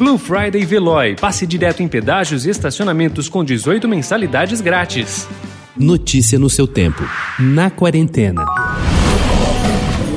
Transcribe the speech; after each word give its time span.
Blue 0.00 0.16
Friday 0.16 0.64
Veloy. 0.64 1.14
Passe 1.14 1.46
direto 1.46 1.82
em 1.82 1.86
pedágios 1.86 2.46
e 2.46 2.48
estacionamentos 2.48 3.28
com 3.28 3.44
18 3.44 3.86
mensalidades 3.86 4.62
grátis. 4.62 5.28
Notícia 5.76 6.38
no 6.38 6.48
seu 6.48 6.66
tempo. 6.66 7.02
Na 7.38 7.68
quarentena. 7.68 8.42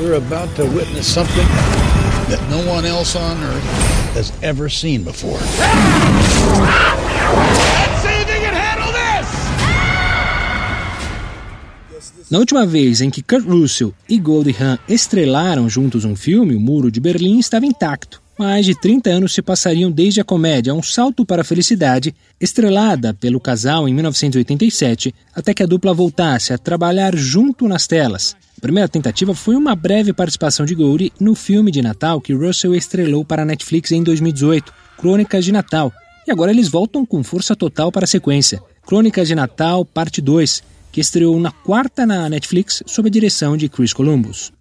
You're 0.00 0.16
about 0.16 0.54
to 0.54 0.64
witness 0.74 1.04
something 1.04 1.46
that 2.30 2.40
no 2.48 2.60
one 2.72 2.88
else 2.88 3.14
on 3.14 3.36
earth 3.42 4.16
has 4.16 4.32
ever 4.40 4.70
seen 4.70 5.02
before. 5.02 5.38
Na 12.30 12.38
última 12.38 12.64
vez 12.64 13.02
em 13.02 13.10
que 13.10 13.22
Kurt 13.22 13.46
Russell 13.46 13.92
e 14.08 14.18
Goldie 14.18 14.56
Hawn 14.58 14.78
estrelaram 14.88 15.68
juntos 15.68 16.06
um 16.06 16.16
filme, 16.16 16.54
O 16.54 16.60
Muro 16.60 16.90
de 16.90 17.00
Berlim 17.00 17.38
estava 17.38 17.66
intacto. 17.66 18.23
Mais 18.38 18.66
de 18.66 18.74
30 18.74 19.10
anos 19.10 19.32
se 19.32 19.40
passariam 19.40 19.92
desde 19.92 20.20
a 20.20 20.24
comédia 20.24 20.74
Um 20.74 20.82
Salto 20.82 21.24
para 21.24 21.42
a 21.42 21.44
Felicidade, 21.44 22.14
estrelada 22.40 23.14
pelo 23.14 23.38
casal 23.38 23.88
em 23.88 23.94
1987, 23.94 25.14
até 25.32 25.54
que 25.54 25.62
a 25.62 25.66
dupla 25.66 25.94
voltasse 25.94 26.52
a 26.52 26.58
trabalhar 26.58 27.14
junto 27.16 27.68
nas 27.68 27.86
telas. 27.86 28.34
A 28.58 28.60
primeira 28.60 28.88
tentativa 28.88 29.34
foi 29.34 29.54
uma 29.54 29.76
breve 29.76 30.12
participação 30.12 30.66
de 30.66 30.74
Goldie 30.74 31.12
no 31.20 31.34
filme 31.36 31.70
de 31.70 31.80
Natal 31.80 32.20
que 32.20 32.34
Russell 32.34 32.74
estrelou 32.74 33.24
para 33.24 33.42
a 33.42 33.44
Netflix 33.44 33.92
em 33.92 34.02
2018, 34.02 34.72
Crônicas 34.98 35.44
de 35.44 35.52
Natal. 35.52 35.92
E 36.26 36.32
agora 36.32 36.50
eles 36.50 36.68
voltam 36.68 37.06
com 37.06 37.22
força 37.22 37.54
total 37.54 37.92
para 37.92 38.04
a 38.04 38.08
sequência, 38.08 38.60
Crônicas 38.84 39.28
de 39.28 39.34
Natal, 39.34 39.84
parte 39.84 40.20
2, 40.20 40.62
que 40.90 41.00
estreou 41.00 41.38
na 41.38 41.52
quarta 41.52 42.04
na 42.04 42.28
Netflix 42.28 42.82
sob 42.86 43.08
a 43.08 43.12
direção 43.12 43.56
de 43.56 43.68
Chris 43.68 43.92
Columbus. 43.92 44.52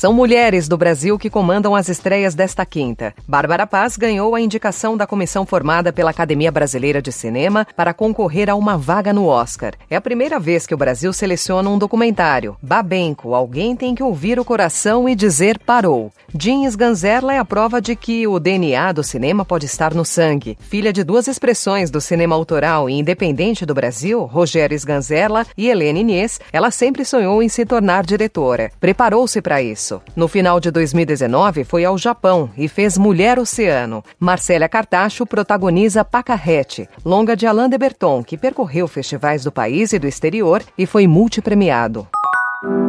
São 0.00 0.14
mulheres 0.14 0.66
do 0.66 0.78
Brasil 0.78 1.18
que 1.18 1.28
comandam 1.28 1.76
as 1.76 1.90
estreias 1.90 2.34
desta 2.34 2.64
quinta. 2.64 3.12
Bárbara 3.28 3.66
Paz 3.66 3.98
ganhou 3.98 4.34
a 4.34 4.40
indicação 4.40 4.96
da 4.96 5.06
comissão 5.06 5.44
formada 5.44 5.92
pela 5.92 6.10
Academia 6.10 6.50
Brasileira 6.50 7.02
de 7.02 7.12
Cinema 7.12 7.66
para 7.76 7.92
concorrer 7.92 8.48
a 8.48 8.54
uma 8.54 8.78
vaga 8.78 9.12
no 9.12 9.26
Oscar. 9.26 9.74
É 9.90 9.96
a 9.96 10.00
primeira 10.00 10.40
vez 10.40 10.66
que 10.66 10.72
o 10.72 10.78
Brasil 10.78 11.12
seleciona 11.12 11.68
um 11.68 11.76
documentário. 11.76 12.56
Babenco, 12.62 13.34
alguém 13.34 13.76
tem 13.76 13.94
que 13.94 14.02
ouvir 14.02 14.40
o 14.40 14.44
coração 14.44 15.06
e 15.06 15.14
dizer 15.14 15.58
parou. 15.58 16.10
Jean 16.34 16.64
Sganzerla 16.66 17.34
é 17.34 17.38
a 17.38 17.44
prova 17.44 17.78
de 17.78 17.94
que 17.94 18.26
o 18.26 18.40
DNA 18.40 18.92
do 18.92 19.04
cinema 19.04 19.44
pode 19.44 19.66
estar 19.66 19.92
no 19.92 20.06
sangue. 20.06 20.56
Filha 20.60 20.94
de 20.94 21.04
duas 21.04 21.28
expressões 21.28 21.90
do 21.90 22.00
cinema 22.00 22.34
autoral 22.34 22.88
e 22.88 22.94
independente 22.94 23.66
do 23.66 23.74
Brasil, 23.74 24.24
Rogério 24.24 24.74
Sganzerla 24.74 25.44
e 25.58 25.68
Helena 25.68 25.98
Inês, 25.98 26.40
ela 26.50 26.70
sempre 26.70 27.04
sonhou 27.04 27.42
em 27.42 27.50
se 27.50 27.66
tornar 27.66 28.02
diretora. 28.02 28.72
Preparou-se 28.80 29.42
para 29.42 29.60
isso 29.60 29.89
isso. 29.90 30.00
No 30.14 30.28
final 30.28 30.60
de 30.60 30.70
2019, 30.70 31.64
foi 31.64 31.84
ao 31.84 31.98
Japão 31.98 32.50
e 32.56 32.68
fez 32.68 32.96
Mulher 32.96 33.38
Oceano. 33.38 34.04
Marcélia 34.18 34.68
Cartacho 34.68 35.26
protagoniza 35.26 36.04
Pacarrete, 36.04 36.88
longa 37.04 37.36
de 37.36 37.46
Alain 37.46 37.68
de 37.68 37.76
Berton, 37.76 38.22
que 38.22 38.38
percorreu 38.38 38.86
festivais 38.86 39.42
do 39.42 39.50
país 39.50 39.92
e 39.92 39.98
do 39.98 40.06
exterior 40.06 40.62
e 40.78 40.86
foi 40.86 41.06
multipremiado. 41.06 42.06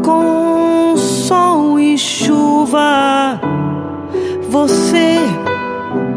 Com 0.06 0.96
sol 0.98 1.80
e 1.80 1.98
chuva, 1.98 3.40
você 4.50 5.18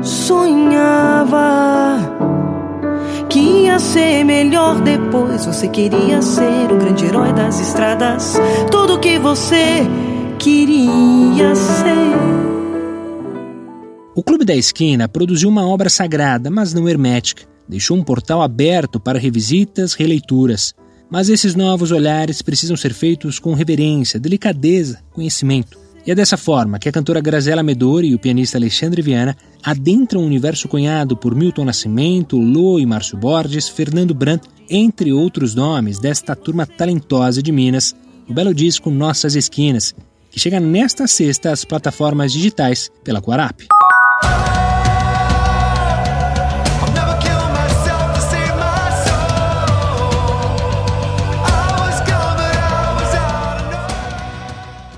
sonhava 0.03 1.55
que 3.29 3.41
ia 3.41 3.79
ser 3.79 4.25
melhor 4.25 4.81
depois. 4.81 5.47
Você 5.47 5.69
queria 5.69 6.21
ser 6.23 6.71
o 6.73 6.77
grande 6.77 7.07
herói 7.07 7.33
das 7.33 7.61
estradas. 7.61 8.39
Tudo 8.71 8.99
que 8.99 9.19
você 9.19 9.87
queria 10.45 11.55
ser. 11.57 12.15
O 14.15 14.23
Clube 14.23 14.45
da 14.45 14.55
Esquina 14.55 15.09
produziu 15.09 15.49
uma 15.49 15.67
obra 15.67 15.89
sagrada, 15.89 16.51
mas 16.51 16.75
não 16.75 16.87
hermética. 16.87 17.45
Deixou 17.67 17.97
um 17.97 18.05
portal 18.05 18.43
aberto 18.43 19.01
para 19.01 19.19
revisitas, 19.19 19.95
releituras. 19.95 20.75
Mas 21.11 21.31
esses 21.31 21.55
novos 21.55 21.91
olhares 21.91 22.43
precisam 22.43 22.77
ser 22.77 22.93
feitos 22.93 23.39
com 23.39 23.55
reverência, 23.55 24.21
delicadeza, 24.21 25.01
conhecimento. 25.13 25.79
E 26.07 26.11
é 26.11 26.15
dessa 26.15 26.37
forma 26.37 26.79
que 26.79 26.89
a 26.91 26.93
cantora 26.93 27.23
Graziella 27.23 27.63
Medori 27.63 28.09
e 28.09 28.15
o 28.15 28.19
pianista 28.19 28.59
Alexandre 28.59 29.01
Viana 29.01 29.35
adentram 29.63 30.21
o 30.21 30.27
universo 30.27 30.69
cunhado 30.69 31.17
por 31.17 31.35
Milton 31.35 31.65
Nascimento, 31.65 32.37
Lô 32.37 32.79
e 32.79 32.85
Márcio 32.85 33.17
Borges, 33.17 33.71
Fernando 33.71 34.13
Brandt, 34.13 34.47
entre 34.69 35.11
outros 35.11 35.55
nomes 35.55 35.99
desta 35.99 36.37
turma 36.37 36.67
talentosa 36.67 37.43
de 37.43 37.51
Minas, 37.51 37.97
o 38.29 38.35
belo 38.35 38.53
disco 38.53 38.91
Nossas 38.91 39.35
Esquinas, 39.35 39.95
que 40.35 40.41
chega 40.41 40.59
nesta 40.59 41.07
sexta 41.07 41.53
às 41.53 41.65
plataformas 41.65 42.33
digitais 42.33 42.91
pela 43.05 43.23
Quarap. 43.23 43.61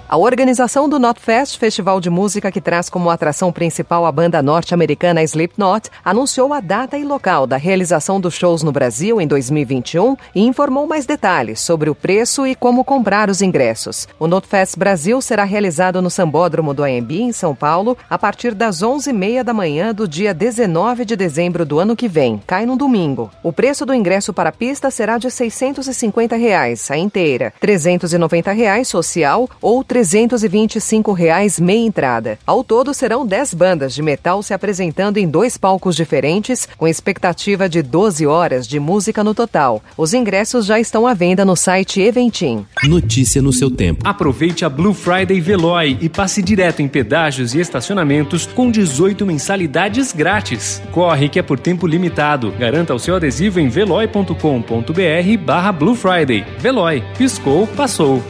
A 0.08 0.16
organização 0.16 0.88
do 0.88 1.00
Notfest, 1.00 1.58
festival 1.58 2.00
de 2.00 2.08
música 2.08 2.52
que 2.52 2.60
traz 2.60 2.88
como 2.88 3.10
atração 3.10 3.50
principal 3.50 4.06
a 4.06 4.12
banda 4.12 4.40
norte-americana 4.40 5.20
Slipknot, 5.24 5.90
anunciou 6.04 6.54
a 6.54 6.60
data 6.60 6.96
e 6.96 7.02
local 7.02 7.44
da 7.44 7.56
realização 7.56 8.20
dos 8.20 8.34
shows 8.34 8.62
no 8.62 8.70
Brasil 8.70 9.20
em 9.20 9.26
2021 9.26 10.16
e 10.32 10.46
informou 10.46 10.86
mais 10.86 11.06
detalhes 11.06 11.60
sobre 11.60 11.90
o 11.90 11.94
preço 11.94 12.46
e 12.46 12.54
como 12.54 12.84
comprar 12.84 13.28
os 13.28 13.42
ingressos. 13.42 14.06
O 14.16 14.28
Notfest 14.28 14.78
Brasil 14.78 15.20
será 15.20 15.42
realizado 15.42 16.00
no 16.00 16.08
Sambódromo 16.08 16.72
do 16.72 16.84
AMB, 16.84 17.10
em 17.10 17.32
São 17.32 17.52
Paulo, 17.52 17.98
a 18.08 18.16
partir 18.16 18.54
das 18.54 18.84
11h30 18.84 19.42
da 19.42 19.52
manhã 19.52 19.92
do 19.92 20.06
dia 20.06 20.32
19 20.32 21.04
de 21.04 21.16
dezembro 21.16 21.66
do 21.66 21.80
ano 21.80 21.96
que 21.96 22.06
vem, 22.06 22.40
cai 22.46 22.64
no 22.64 22.76
domingo. 22.76 23.28
O 23.42 23.52
preço 23.52 23.84
do 23.84 23.92
ingresso 23.92 24.32
para 24.32 24.50
a 24.50 24.52
pista 24.52 24.88
será 24.88 25.18
de 25.18 25.32
650 25.32 26.36
reais, 26.36 26.88
a 26.92 26.96
inteira, 26.96 27.52
390 27.58 28.52
reais 28.52 28.86
social 28.86 29.50
ou 29.60 29.82
325 29.96 31.10
reais 31.12 31.58
meia 31.58 31.86
entrada. 31.86 32.38
Ao 32.46 32.62
todo, 32.62 32.92
serão 32.92 33.26
10 33.26 33.54
bandas 33.54 33.94
de 33.94 34.02
metal 34.02 34.42
se 34.42 34.52
apresentando 34.52 35.16
em 35.16 35.26
dois 35.26 35.56
palcos 35.56 35.96
diferentes, 35.96 36.68
com 36.76 36.86
expectativa 36.86 37.66
de 37.66 37.80
12 37.80 38.26
horas 38.26 38.68
de 38.68 38.78
música 38.78 39.24
no 39.24 39.32
total. 39.32 39.82
Os 39.96 40.12
ingressos 40.12 40.66
já 40.66 40.78
estão 40.78 41.06
à 41.06 41.14
venda 41.14 41.46
no 41.46 41.56
site 41.56 42.02
Eventim. 42.02 42.66
Notícia 42.84 43.40
no 43.40 43.54
seu 43.54 43.70
tempo. 43.70 44.06
Aproveite 44.06 44.66
a 44.66 44.68
Blue 44.68 44.92
Friday 44.92 45.40
Veloy 45.40 45.96
e 45.98 46.10
passe 46.10 46.42
direto 46.42 46.82
em 46.82 46.88
pedágios 46.88 47.54
e 47.54 47.60
estacionamentos 47.60 48.44
com 48.44 48.70
18 48.70 49.24
mensalidades 49.24 50.12
grátis. 50.12 50.82
Corre 50.92 51.30
que 51.30 51.38
é 51.38 51.42
por 51.42 51.58
tempo 51.58 51.86
limitado. 51.86 52.52
Garanta 52.58 52.94
o 52.94 52.98
seu 52.98 53.16
adesivo 53.16 53.60
em 53.60 53.70
veloy.com.br 53.70 55.42
barra 55.42 55.72
Blue 55.72 55.94
Friday. 55.94 56.44
Veloy. 56.58 57.02
Piscou, 57.16 57.66
passou. 57.68 58.22